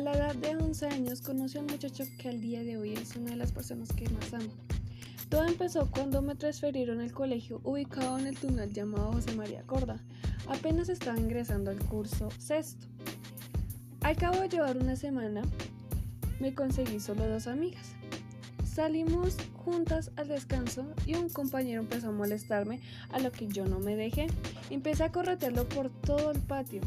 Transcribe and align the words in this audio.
A 0.00 0.02
la 0.02 0.12
edad 0.12 0.34
de 0.34 0.56
11 0.56 0.86
años 0.86 1.20
conocí 1.20 1.58
a 1.58 1.60
un 1.60 1.66
muchacho 1.66 2.04
que 2.16 2.30
al 2.30 2.40
día 2.40 2.64
de 2.64 2.78
hoy 2.78 2.94
es 2.94 3.16
una 3.16 3.32
de 3.32 3.36
las 3.36 3.52
personas 3.52 3.92
que 3.92 4.08
más 4.08 4.32
amo. 4.32 4.48
Todo 5.28 5.44
empezó 5.44 5.90
cuando 5.90 6.22
me 6.22 6.34
transfirieron 6.36 7.00
al 7.00 7.12
colegio 7.12 7.60
ubicado 7.64 8.18
en 8.18 8.26
el 8.26 8.38
túnel 8.38 8.72
llamado 8.72 9.12
José 9.12 9.36
María 9.36 9.62
Corda. 9.64 10.02
Apenas 10.48 10.88
estaba 10.88 11.20
ingresando 11.20 11.70
al 11.70 11.80
curso 11.80 12.30
sexto. 12.38 12.86
Al 14.00 14.16
cabo 14.16 14.40
de 14.40 14.48
llevar 14.48 14.78
una 14.78 14.96
semana, 14.96 15.42
me 16.40 16.54
conseguí 16.54 16.98
solo 16.98 17.28
dos 17.28 17.46
amigas. 17.46 17.92
Salimos 18.64 19.36
juntas 19.52 20.12
al 20.16 20.28
descanso 20.28 20.86
y 21.04 21.16
un 21.16 21.28
compañero 21.28 21.82
empezó 21.82 22.08
a 22.08 22.12
molestarme, 22.12 22.80
a 23.10 23.18
lo 23.18 23.32
que 23.32 23.48
yo 23.48 23.66
no 23.66 23.80
me 23.80 23.96
dejé. 23.96 24.28
Empecé 24.70 25.04
a 25.04 25.12
corretearlo 25.12 25.68
por 25.68 25.90
todo 25.90 26.30
el 26.30 26.40
patio. 26.40 26.80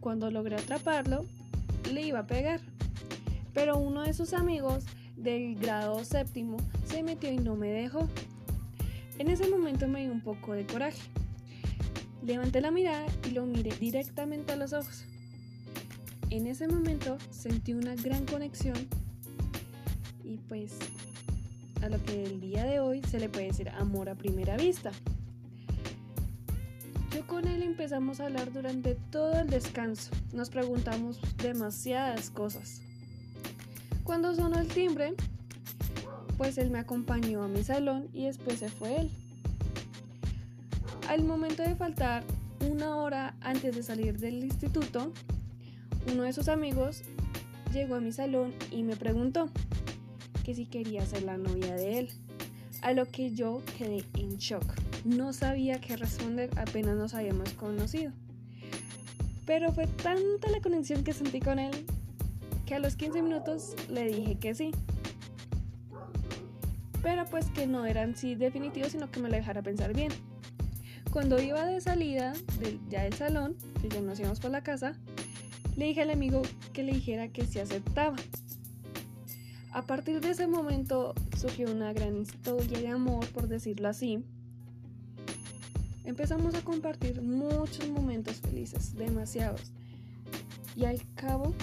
Cuando 0.00 0.32
logré 0.32 0.56
atraparlo, 0.56 1.26
le 1.94 2.02
iba 2.02 2.20
a 2.20 2.26
pegar. 2.26 2.60
Pero 3.52 3.78
uno 3.78 4.02
de 4.02 4.12
sus 4.12 4.32
amigos 4.32 4.84
del 5.16 5.54
grado 5.54 6.04
séptimo 6.04 6.56
se 6.86 7.02
metió 7.02 7.32
y 7.32 7.38
no 7.38 7.56
me 7.56 7.70
dejó. 7.70 8.08
En 9.18 9.30
ese 9.30 9.48
momento 9.48 9.86
me 9.86 10.02
dio 10.02 10.12
un 10.12 10.20
poco 10.20 10.52
de 10.52 10.66
coraje. 10.66 11.00
Levanté 12.22 12.60
la 12.60 12.70
mirada 12.70 13.06
y 13.28 13.30
lo 13.30 13.46
miré 13.46 13.70
directamente 13.76 14.52
a 14.52 14.56
los 14.56 14.72
ojos. 14.72 15.04
En 16.30 16.46
ese 16.46 16.66
momento 16.66 17.16
sentí 17.30 17.74
una 17.74 17.94
gran 17.94 18.26
conexión 18.26 18.76
y 20.24 20.38
pues 20.48 20.72
a 21.82 21.88
lo 21.88 22.02
que 22.02 22.24
el 22.24 22.40
día 22.40 22.64
de 22.64 22.80
hoy 22.80 23.02
se 23.02 23.20
le 23.20 23.28
puede 23.28 23.48
decir 23.48 23.68
amor 23.68 24.08
a 24.08 24.14
primera 24.14 24.56
vista. 24.56 24.90
Con 27.34 27.48
él 27.48 27.64
empezamos 27.64 28.20
a 28.20 28.26
hablar 28.26 28.52
durante 28.52 28.94
todo 28.94 29.40
el 29.40 29.50
descanso. 29.50 30.12
Nos 30.32 30.50
preguntamos 30.50 31.18
demasiadas 31.42 32.30
cosas. 32.30 32.80
Cuando 34.04 34.32
sonó 34.36 34.60
el 34.60 34.68
timbre, 34.68 35.14
pues 36.38 36.58
él 36.58 36.70
me 36.70 36.78
acompañó 36.78 37.42
a 37.42 37.48
mi 37.48 37.64
salón 37.64 38.08
y 38.12 38.26
después 38.26 38.60
se 38.60 38.68
fue 38.68 39.00
él. 39.00 39.10
Al 41.08 41.24
momento 41.24 41.64
de 41.64 41.74
faltar 41.74 42.22
una 42.70 42.98
hora 42.98 43.34
antes 43.40 43.74
de 43.74 43.82
salir 43.82 44.20
del 44.20 44.44
instituto, 44.44 45.12
uno 46.12 46.22
de 46.22 46.32
sus 46.32 46.46
amigos 46.46 47.02
llegó 47.72 47.96
a 47.96 48.00
mi 48.00 48.12
salón 48.12 48.54
y 48.70 48.84
me 48.84 48.94
preguntó 48.94 49.50
que 50.44 50.54
si 50.54 50.66
quería 50.66 51.04
ser 51.04 51.24
la 51.24 51.36
novia 51.36 51.74
de 51.74 51.98
él, 51.98 52.10
a 52.82 52.92
lo 52.92 53.06
que 53.06 53.32
yo 53.34 53.60
quedé 53.76 54.04
en 54.18 54.36
shock. 54.38 54.93
No 55.04 55.32
sabía 55.32 55.80
qué 55.80 55.96
responder, 55.96 56.50
apenas 56.56 56.96
nos 56.96 57.14
habíamos 57.14 57.52
conocido. 57.52 58.12
Pero 59.46 59.72
fue 59.72 59.86
tanta 59.86 60.50
la 60.50 60.60
conexión 60.60 61.04
que 61.04 61.12
sentí 61.12 61.40
con 61.40 61.58
él 61.58 61.84
que 62.64 62.74
a 62.74 62.78
los 62.78 62.96
15 62.96 63.22
minutos 63.22 63.74
le 63.90 64.06
dije 64.06 64.36
que 64.36 64.54
sí. 64.54 64.70
Pero 67.02 67.26
pues 67.26 67.50
que 67.50 67.66
no 67.66 67.84
eran 67.84 68.16
sí 68.16 68.34
definitivos, 68.34 68.92
sino 68.92 69.10
que 69.10 69.20
me 69.20 69.28
lo 69.28 69.36
dejara 69.36 69.62
pensar 69.62 69.94
bien. 69.94 70.10
Cuando 71.12 71.40
iba 71.40 71.64
de 71.66 71.80
salida 71.80 72.32
ya 72.88 73.02
del 73.02 73.12
salón, 73.12 73.56
que 73.82 73.88
ya 73.90 74.00
nos 74.00 74.18
íbamos 74.18 74.40
por 74.40 74.50
la 74.50 74.62
casa, 74.62 74.94
le 75.76 75.86
dije 75.86 76.00
al 76.02 76.10
amigo 76.10 76.42
que 76.72 76.82
le 76.82 76.92
dijera 76.92 77.28
que 77.28 77.44
sí 77.44 77.58
aceptaba. 77.58 78.16
A 79.72 79.82
partir 79.82 80.20
de 80.20 80.30
ese 80.30 80.46
momento 80.46 81.14
surgió 81.36 81.70
una 81.70 81.92
gran 81.92 82.16
historia 82.22 82.78
de 82.78 82.88
amor, 82.88 83.26
por 83.28 83.48
decirlo 83.48 83.88
así, 83.88 84.24
Empezamos 86.04 86.54
a 86.54 86.62
compartir 86.62 87.22
muchos 87.22 87.88
momentos 87.88 88.36
felices, 88.36 88.94
demasiados. 88.94 89.72
Y 90.76 90.84
al 90.84 91.00
cabo, 91.14 91.54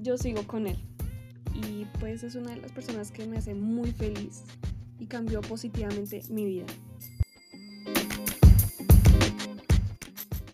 yo 0.00 0.18
sigo 0.18 0.46
con 0.46 0.66
él. 0.66 0.76
Y 1.54 1.86
pues 2.00 2.24
es 2.24 2.34
una 2.34 2.50
de 2.50 2.56
las 2.56 2.72
personas 2.72 3.12
que 3.12 3.26
me 3.26 3.38
hace 3.38 3.54
muy 3.54 3.92
feliz 3.92 4.42
y 4.98 5.06
cambió 5.06 5.40
positivamente 5.40 6.20
mi 6.30 6.44
vida. 6.44 6.66